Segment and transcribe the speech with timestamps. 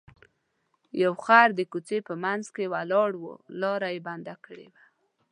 [1.03, 3.25] یو خر د کوڅې په منځ کې ولاړ و
[3.61, 4.81] لاره یې بنده کړې وه.